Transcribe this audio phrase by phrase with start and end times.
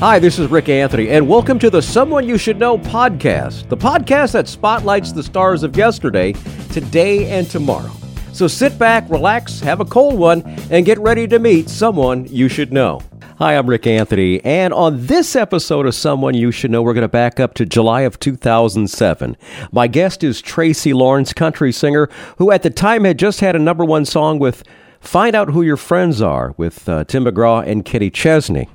[0.00, 3.76] Hi, this is Rik Anthony, and welcome to the Someone You Should Know podcast, the
[3.76, 6.34] podcast that spotlights the stars of yesterday,
[6.70, 7.90] today, and tomorrow.
[8.32, 12.48] So sit back, relax, have a cold one, and get ready to meet someone you
[12.48, 13.00] should know.
[13.38, 17.02] Hi, I'm Rik Anthony, and on this episode of Someone You Should Know, we're going
[17.02, 19.36] to back up to July of 2007.
[19.72, 23.58] My guest is Tracy Lawrence, country singer, who at the time had just had a
[23.58, 24.62] number one song with
[25.00, 28.68] Find Out Who Your Friends Are with uh, Tim McGraw and Kenny Chesney.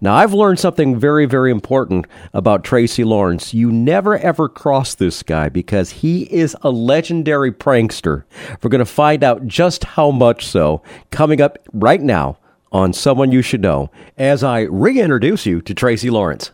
[0.00, 3.52] Now, I've learned something very, very important about Tracy Lawrence.
[3.52, 8.24] You never ever cross this guy because he is a legendary prankster.
[8.62, 12.38] We're going to find out just how much so coming up right now
[12.72, 16.52] on Someone You Should Know as I reintroduce you to Tracy Lawrence.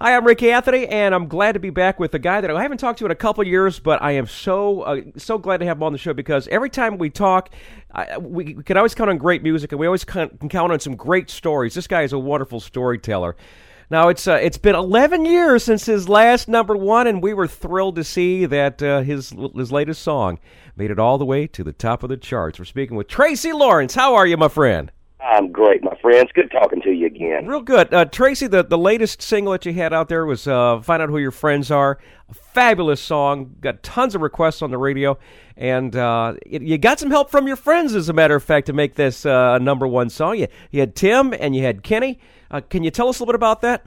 [0.00, 2.60] Hi, I'm Rik Anthony, and I'm glad to be back with a guy that I
[2.60, 5.66] haven't talked to in a couple years, but I am so uh, so glad to
[5.66, 7.50] have him on the show because every time we talk,
[7.92, 10.80] I, we, we, can always count on great music, and we always can, count on
[10.80, 11.74] some great stories.
[11.74, 13.36] This guy is a wonderful storyteller.
[13.88, 17.46] Now it's uh, it's been 11 years since his last number one, and we were
[17.46, 20.40] thrilled to see that uh, his his latest song
[20.74, 22.58] made it all the way to the top of the charts.
[22.58, 23.94] We're speaking with Tracy Lawrence.
[23.94, 24.90] How are you, my friend?
[25.24, 26.30] I'm great, my friends.
[26.34, 27.46] Good talking to you again.
[27.46, 27.92] Real good.
[27.94, 31.08] Uh, Tracy, the, the latest single that you had out there was uh, Find Out
[31.08, 31.98] Who Your Friends Are.
[32.28, 33.56] A fabulous song.
[33.60, 35.18] Got tons of requests on the radio.
[35.56, 38.66] And uh, it, you got some help from your friends, as a matter of fact,
[38.66, 40.38] to make this uh, a number one song.
[40.38, 42.18] You, you had Tim and you had Kenny.
[42.50, 43.86] Uh, can you tell us a little bit about that?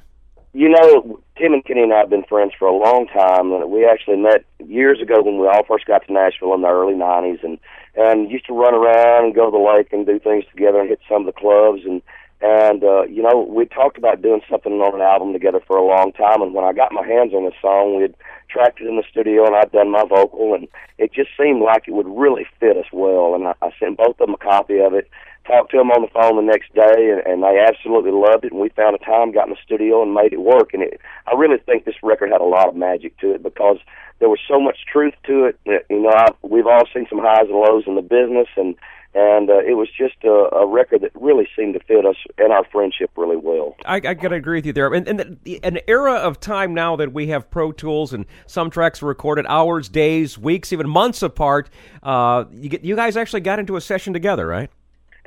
[0.53, 3.69] You know, Tim and Kenny and I have been friends for a long time.
[3.69, 6.95] We actually met years ago when we all first got to Nashville in the early
[6.95, 7.43] 90s.
[7.43, 7.59] And
[7.97, 10.89] and used to run around and go to the lake and do things together and
[10.89, 12.01] hit some of the clubs and
[12.41, 15.85] and uh, you know we talked about doing something on an album together for a
[15.85, 16.41] long time.
[16.41, 18.15] And when I got my hands on this song we had
[18.49, 21.87] tracked it in the studio and I'd done my vocal and it just seemed like
[21.87, 23.35] it would really fit us well.
[23.35, 25.09] And I, I sent both of them a copy of it
[25.47, 28.51] talked to them on the phone the next day and, and they absolutely loved it.
[28.51, 30.73] And we found a time got in the studio and made it work.
[30.73, 33.77] And it I really think this record had a lot of magic to it because
[34.19, 35.59] there was so much truth to it.
[35.89, 38.75] You know, I, we've all seen some highs and lows in the business, and
[39.13, 42.51] and uh, it was just a, a record that really seemed to fit us and
[42.51, 43.75] our friendship really well.
[43.85, 44.93] I, I got to agree with you there.
[44.93, 48.69] And, and the, an era of time now that we have Pro Tools and some
[48.69, 51.69] tracks are recorded hours, days, weeks, even months apart.
[52.03, 54.69] Uh, you, get, you guys actually got into a session together, right?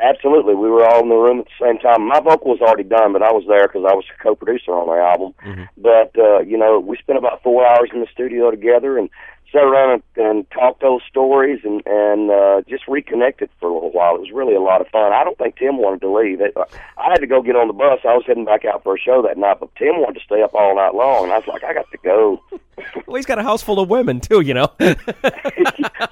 [0.03, 2.07] Absolutely, we were all in the room at the same time.
[2.07, 4.89] My vocal was already done, but I was there because I was a co-producer on
[4.89, 5.35] the album.
[5.45, 5.65] Mm-hmm.
[5.77, 9.11] But uh, you know, we spent about four hours in the studio together and
[9.53, 13.91] sat around and, and talked those stories and and uh, just reconnected for a little
[13.91, 14.15] while.
[14.15, 15.13] It was really a lot of fun.
[15.13, 16.41] I don't think Tim wanted to leave.
[16.41, 18.01] It, I had to go get on the bus.
[18.05, 20.43] I was heading back out for a show that night, but Tim wanted to stay
[20.43, 22.41] up all night long, and I was like, I got to go.
[23.07, 24.69] well, he's got a house full of women too, you know.
[24.79, 24.95] so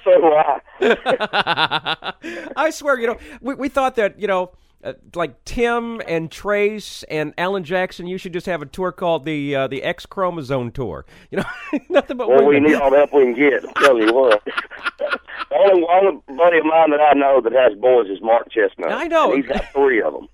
[0.05, 0.59] do I.
[2.55, 4.51] I swear, you know, we we thought that you know.
[4.81, 9.25] Uh, like Tim and Trace and Alan Jackson, you should just have a tour called
[9.25, 11.05] the uh, the X Chromosome Tour.
[11.31, 11.43] You know,
[11.89, 12.63] nothing but well, women.
[12.63, 13.67] we need all the help we can get.
[13.67, 14.41] I'm telling you what.
[14.99, 15.19] the
[15.57, 18.89] only one buddy of mine that I know that has boys is Mark Chesnutt.
[18.89, 19.35] I know.
[19.35, 20.29] he's got three of them.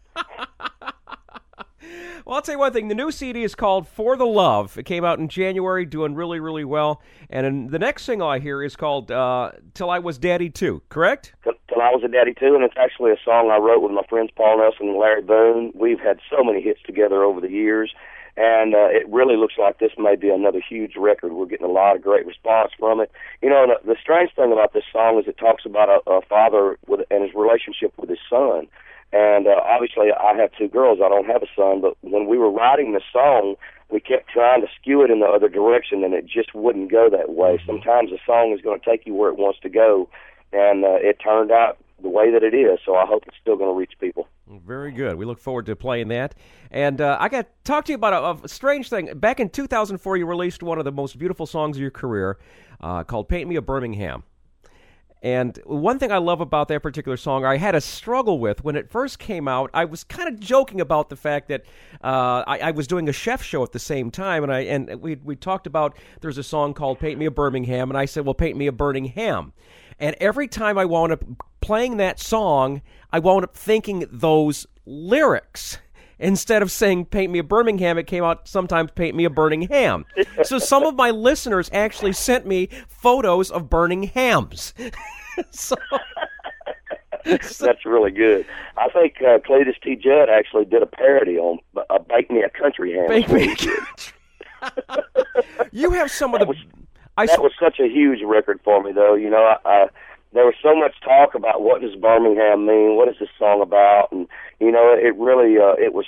[2.26, 2.88] Well, I'll tell you one thing.
[2.88, 4.80] The new CD is called For the Love.
[4.80, 7.00] It came out in January, doing really, really well.
[7.30, 11.36] And the next single I hear is called uh, Till I Was Daddy Too, correct?
[11.44, 14.02] Till I Was a Daddy Too, and it's actually a song I wrote with my
[14.10, 15.72] friends Paul Nelson and Larry Boone.
[15.76, 17.94] We've had so many hits together over the years,
[18.38, 21.34] and uh, it really looks like this may be another huge record.
[21.34, 23.12] We're getting a lot of great response from it.
[23.42, 26.22] You know, the, the strange thing about this song is it talks about a, a
[26.22, 28.68] father with and his relationship with his son
[29.16, 31.00] and uh, obviously, I have two girls.
[31.04, 31.80] I don't have a son.
[31.80, 33.56] But when we were writing the song,
[33.90, 37.10] we kept trying to skew it in the other direction, and it just wouldn't go
[37.10, 37.56] that way.
[37.56, 37.66] Mm-hmm.
[37.66, 40.10] Sometimes a song is going to take you where it wants to go,
[40.52, 42.80] and uh, it turned out the way that it is.
[42.86, 44.28] So I hope it's still going to reach people.
[44.48, 45.16] Very good.
[45.16, 46.36] We look forward to playing that.
[46.70, 49.18] And uh, I got to talk to you about a, a, strange thing.
[49.18, 52.38] Back in 2004, you released one of the most beautiful songs of your career
[52.80, 54.24] uh, called Paint Me a Birmingham.
[55.24, 58.76] And one thing I love about that particular song, I had a struggle with when
[58.76, 59.72] it first came out.
[59.74, 61.64] I was kind of joking about the fact that
[62.04, 65.02] uh, I, I, was doing a chef show at the same time, and I and
[65.02, 68.24] we we talked about there's a song called "Paint Me a Birmingham," and I said,
[68.24, 69.54] "Well, paint me a burning ham."
[70.00, 71.24] And every time I wound up
[71.66, 72.82] playing that song,
[73.12, 75.80] I wound up thinking those lyrics
[76.20, 79.64] instead of saying paint me a Birmingham, it came out sometimes paint me a burning
[79.64, 80.06] ham.
[80.44, 84.74] so some of my listeners actually sent me photos of burning hams.
[85.52, 85.76] so,
[87.26, 88.46] That's really good.
[88.78, 89.96] I think uh, Cletus T.
[89.96, 91.58] Judd actually did a parody on
[91.90, 94.14] uh, "Bake Me a Country Ham." Bake me a country.
[95.72, 96.46] you have some of the.
[96.46, 96.58] Was,
[97.18, 99.16] I, that was such a huge record for me, though.
[99.16, 99.88] You know, I, I
[100.36, 104.12] there was so much talk about what does Birmingham mean, what is this song about,
[104.12, 104.28] and
[104.60, 106.06] you know, it really uh, it was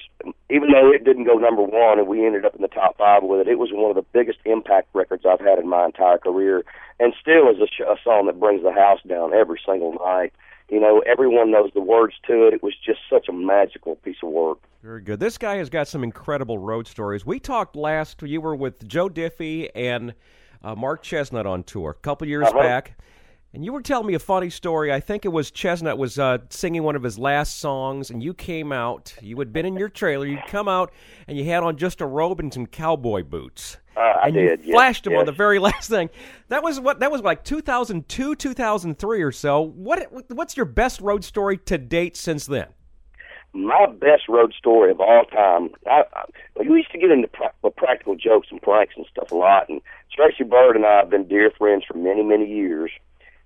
[0.49, 3.23] even though it didn't go number one and we ended up in the top five
[3.23, 6.17] with it, it was one of the biggest impact records I've had in my entire
[6.17, 6.63] career,
[6.99, 10.33] and still is a, sh- a song that brings the house down every single night.
[10.69, 12.53] You know, everyone knows the words to it.
[12.53, 14.59] It was just such a magical piece of work.
[14.83, 15.21] Very good.
[15.21, 17.25] This guy has got some incredible road stories.
[17.25, 18.21] We talked last.
[18.21, 20.13] You were with Joe Diffie and
[20.61, 22.59] uh, Mark Chesnutt on tour a couple years uh-huh.
[22.59, 22.97] back.
[23.53, 24.91] And you were telling me a funny story.
[24.91, 28.33] I think it was Chesnutt was uh, singing one of his last songs, and you
[28.33, 29.13] came out.
[29.21, 30.25] You had been in your trailer.
[30.25, 30.91] You'd come out,
[31.27, 33.77] and you had on just a robe and some cowboy boots.
[33.95, 34.65] Uh, I and did.
[34.65, 35.19] you flashed yes, them yes.
[35.21, 36.09] on the very last thing.
[36.49, 39.61] That was what that was like 2002, 2003 or so.
[39.61, 42.67] What what's your best road story to date since then?
[43.53, 45.69] my best road story of all time.
[45.87, 46.25] I, I
[46.59, 49.81] we used to get into pra- practical jokes and pranks and stuff a lot, and
[50.13, 52.91] Tracy Byrd and I have been dear friends for many, many years.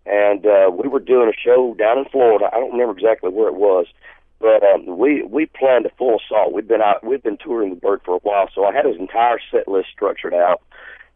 [0.05, 2.49] And uh, we were doing a show down in Florida.
[2.51, 3.85] I don't remember exactly where it was,
[4.39, 6.53] but um, we we planned a full assault.
[6.53, 8.97] We've been out, we've been touring the Byrd for a while, so I had his
[8.97, 10.61] entire set list structured out.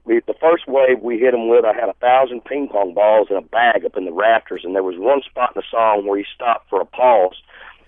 [0.05, 3.29] We, the first wave we hit him with, I had a thousand ping pong balls
[3.31, 6.05] in a bag up in the rafters, and there was one spot in the song
[6.05, 7.41] where he stopped for a pause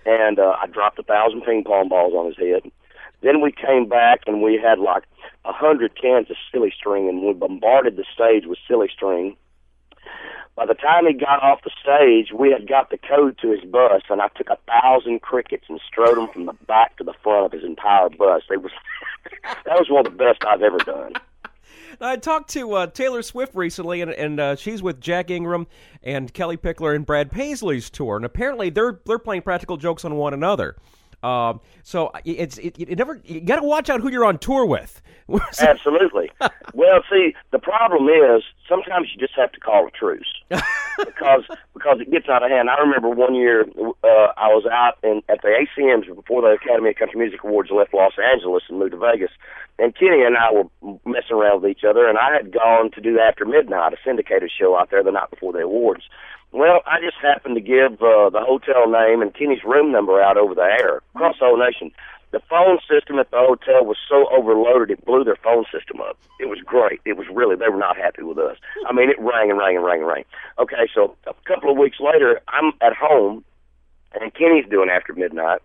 [0.08, 2.70] and uh, I dropped a thousand ping pong balls on his head.
[3.20, 5.04] Then we came back and we had like
[5.44, 9.36] a hundred cans of silly string, and we bombarded the stage with silly string.
[10.58, 13.60] By the time he got off the stage, we had got the code to his
[13.60, 17.12] bus, and I took a thousand crickets and strode them from the back to the
[17.22, 18.42] front of his entire bus.
[18.50, 18.72] It was
[19.44, 21.12] that was one of the best I've ever done.
[22.00, 25.68] I talked to uh, Taylor Swift recently, and, and uh, she's with Jack Ingram
[26.02, 30.16] and Kellie Pickler and Brad Paisley's tour, and apparently they're they're playing practical jokes on
[30.16, 30.74] one another.
[31.22, 34.64] Um, so it's it, it never you got to watch out who you're on tour
[34.64, 35.02] with.
[35.60, 36.30] Absolutely.
[36.74, 41.44] well, see, the problem is sometimes you just have to call a truce because
[41.74, 42.70] because it gets out of hand.
[42.70, 43.66] I remember one year
[44.04, 47.70] uh, I was out in at the ACMs before the Academy of Country Music Awards
[47.70, 49.30] left Los Angeles and moved to Vegas,
[49.78, 53.00] and Kenny and I were messing around with each other, and I had gone to
[53.00, 56.04] do After Midnight, a syndicated show out there the night before the awards.
[56.52, 60.36] Well, I just happened to give uh, the hotel name and Kenny's room number out
[60.36, 61.92] over the air across the whole nation.
[62.30, 66.18] The phone system at the hotel was so overloaded it blew their phone system up.
[66.38, 67.00] It was great.
[67.04, 68.56] It was really they were not happy with us.
[68.86, 70.24] I mean, it rang and rang and rang and rang.
[70.58, 73.44] Okay, so a couple of weeks later, I'm at home,
[74.20, 75.60] and Kenny's doing after midnight.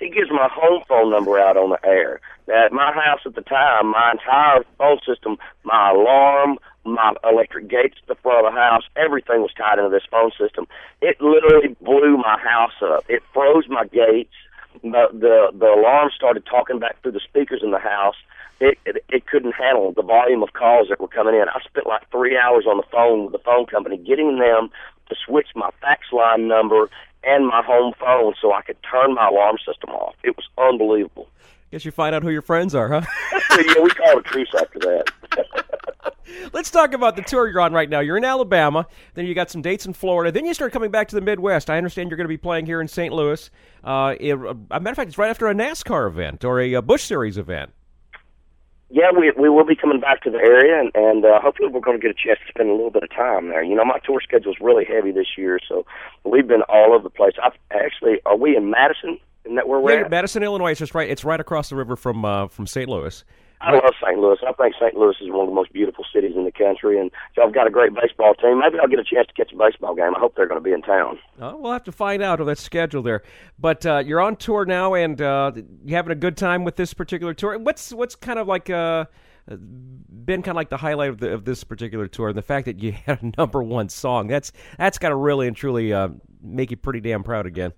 [0.00, 2.20] He gives my home phone number out on the air.
[2.48, 7.96] At my house at the time, my entire phone system, my alarm, my electric gates
[8.02, 10.66] at the front of the house, everything was tied into this phone system.
[11.00, 13.04] It literally blew my house up.
[13.08, 14.34] It froze my gates.
[14.82, 18.16] The the, the alarm started talking back through the speakers in the house.
[18.60, 21.48] It, it it couldn't handle the volume of calls that were coming in.
[21.48, 24.70] I spent like three hours on the phone with the phone company, getting them
[25.08, 26.90] to switch my fax line number
[27.24, 30.14] and my home phone so I could turn my alarm system off.
[30.22, 31.28] It was unbelievable.
[31.70, 33.02] Guess you find out who your friends are, huh?
[33.50, 35.64] yeah, we called a truce after that.
[36.52, 38.00] Let's talk about the tour you're on right now.
[38.00, 41.08] You're in Alabama, then you got some dates in Florida, then you start coming back
[41.08, 41.70] to the Midwest.
[41.70, 43.12] I understand you're going to be playing here in St.
[43.12, 43.50] Louis.
[43.84, 46.82] Uh, it, a matter of fact, it's right after a NASCAR event or a, a
[46.82, 47.72] Busch Series event.
[48.90, 51.80] Yeah, we we will be coming back to the area, and and uh, hopefully we're
[51.80, 53.62] going to get a chance to spend a little bit of time there.
[53.62, 55.84] You know, my tour schedule is really heavy this year, so
[56.24, 57.34] we've been all over the place.
[57.42, 59.18] I've actually, are we in Madison?
[59.44, 60.10] Isn't that where we're yeah, at?
[60.10, 60.70] Madison, Illinois.
[60.70, 61.08] It's just right.
[61.08, 62.88] It's right across the river from uh, from St.
[62.88, 63.24] Louis.
[63.60, 64.18] I love St.
[64.18, 64.38] Louis.
[64.46, 64.94] I think St.
[64.94, 67.66] Louis is one of the most beautiful cities in the country, and y'all have got
[67.66, 68.60] a great baseball team.
[68.60, 70.14] Maybe I'll get a chance to catch a baseball game.
[70.14, 71.18] I hope they're going to be in town.
[71.40, 72.44] Uh, we'll have to find out.
[72.44, 73.22] That's scheduled there.
[73.58, 75.52] But uh, you're on tour now, and uh,
[75.84, 77.58] you having a good time with this particular tour.
[77.58, 79.06] What's what's kind of like uh,
[79.48, 82.66] been kind of like the highlight of, the, of this particular tour, and the fact
[82.66, 84.28] that you had a number one song.
[84.28, 86.08] That's that's got to really and truly uh,
[86.42, 87.72] make you pretty damn proud again.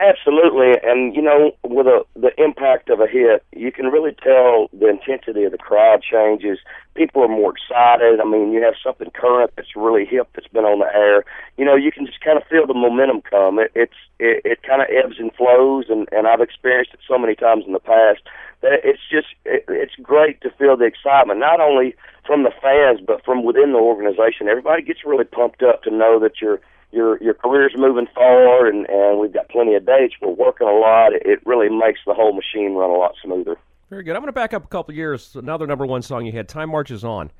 [0.00, 4.68] Absolutely, and you know, with a, the impact of a hit, you can really tell
[4.72, 6.58] the intensity of the crowd changes.
[6.94, 8.18] People are more excited.
[8.18, 11.22] I mean, you have something current that's really hip that's been on the air.
[11.58, 13.58] You know, you can just kind of feel the momentum come.
[13.58, 17.18] It, it's it, it kind of ebbs and flows, and and I've experienced it so
[17.18, 18.20] many times in the past
[18.62, 21.94] that it's just it, it's great to feel the excitement, not only
[22.26, 24.48] from the fans but from within the organization.
[24.48, 26.60] Everybody gets really pumped up to know that you're
[26.92, 30.14] your your career's moving forward, and and we've got plenty of dates.
[30.20, 31.12] We're working a lot.
[31.12, 33.56] It, really makes the whole machine run a lot smoother.
[33.88, 34.14] Very good.
[34.14, 35.34] I'm going to back up a couple years.
[35.34, 37.30] Another number one song you had, "Time Marches On,"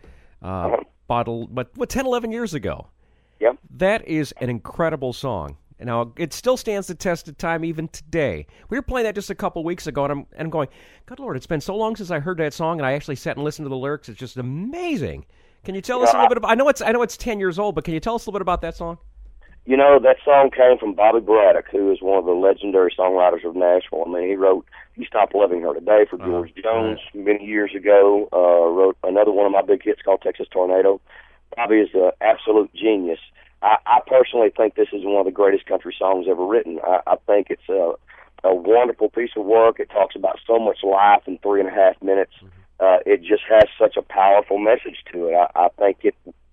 [0.42, 0.76] uh, Uh-huh.
[1.06, 2.88] bottle, but what 10, 11 years ago.
[3.40, 3.56] Yep.
[3.76, 5.56] That is an incredible song.
[5.82, 8.46] Now it still stands the test of time even today.
[8.68, 10.68] We were playing that just a couple weeks ago, and I'm and I'm going,
[11.06, 13.36] good lord, it's been so long since I heard that song, and I actually sat
[13.36, 14.08] and listened to the lyrics.
[14.10, 15.24] It's just amazing.
[15.64, 16.50] Can you tell us a little bit about?
[16.50, 18.28] I know it's I know it's ten years old, but can you tell us a
[18.30, 18.98] little bit about that song?
[19.66, 23.44] You know, that song came from Bobby Braddock, who is one of the legendary songwriters
[23.44, 24.04] of Nashville.
[24.06, 24.64] I mean, he wrote
[24.96, 26.26] "You Stop Loving Her Today" for Uh-huh.
[26.26, 28.28] George Jones many years ago.
[28.32, 31.00] Uh, wrote another one of my big hits called "Texas Tornado."
[31.56, 33.20] Bobby is an absolute genius.
[33.62, 36.80] I, I personally think this is one of the greatest country songs ever written.
[36.82, 37.92] I, I think it's a,
[38.44, 39.78] a wonderful piece of work.
[39.78, 42.32] It talks about so much life in three and a half minutes.
[42.80, 45.34] Uh, it just has such a powerful message to it.
[45.34, 45.98] I, I think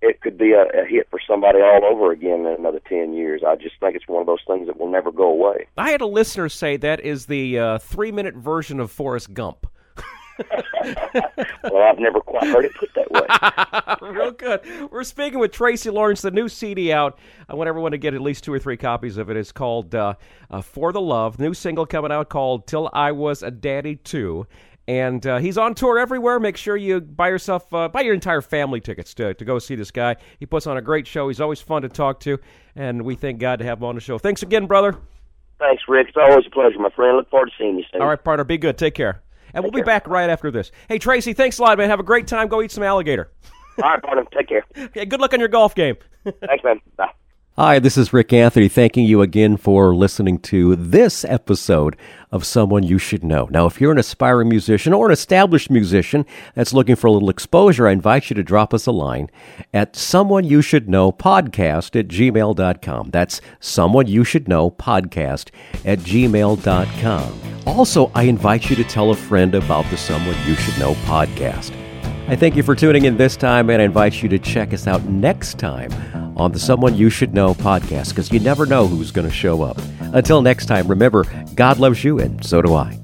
[0.02, 3.42] it could be a, a hit for somebody all over again in another ten years.
[3.46, 5.66] I just think it's one of those things that will never go away.
[5.76, 9.66] I had a listener say that is the uh, three minute version of Forrest Gump.
[11.64, 14.08] Well, I've never quite heard it put that way.
[14.08, 14.60] Real good.
[14.90, 16.22] We're speaking with Tracy Lawrence.
[16.22, 17.18] The new CD out.
[17.48, 19.36] I want everyone to get at least two or three copies of it.
[19.36, 20.14] It's called uh,
[20.50, 21.40] uh, For the Love.
[21.40, 24.46] New single coming out called Till I Was a Daddy Too.
[24.88, 26.40] And uh, he's on tour everywhere.
[26.40, 29.74] Make sure you buy yourself, uh, buy your entire family tickets to, to go see
[29.74, 30.16] this guy.
[30.40, 31.28] He puts on a great show.
[31.28, 32.38] He's always fun to talk to,
[32.74, 34.16] and we thank God to have him on the show.
[34.16, 34.96] Thanks again, brother.
[35.58, 36.08] Thanks, Rik.
[36.08, 37.18] It's always a pleasure, my friend.
[37.18, 38.00] Look forward to seeing you soon.
[38.00, 38.78] All right, partner, be good.
[38.78, 39.22] Take care.
[39.52, 40.72] And we'll be back right after this.
[40.88, 41.90] Hey, Tracy, thanks a lot, man.
[41.90, 42.48] Have a great time.
[42.48, 43.30] Go eat some alligator.
[43.82, 44.24] All right, partner.
[44.34, 44.64] Take care.
[44.78, 45.96] Okay, good luck on your golf game.
[46.24, 46.80] Thanks, man.
[46.96, 47.10] Bye.
[47.58, 51.96] Hi, this is Rik Anthony, thanking you again for listening to this episode
[52.30, 53.48] of Someone You Should Know.
[53.50, 56.24] Now, if you're an aspiring musician or an established musician
[56.54, 59.28] that's looking for a little exposure, I invite you to drop us a line
[59.74, 63.10] at Someone You Should Know podcast at gmail.com.
[63.10, 65.50] That's Someone You Should Know podcast
[65.84, 67.40] at gmail.com.
[67.66, 71.74] Also, I invite you to tell a friend about the Someone You Should Know podcast.
[72.28, 74.86] I thank you for tuning in this time, and I invite you to check us
[74.86, 75.90] out next time
[76.36, 79.62] on the Someone You Should Know podcast because you never know who's going to show
[79.62, 79.80] up.
[80.12, 82.98] Until next time, remember, God loves you, and so do I.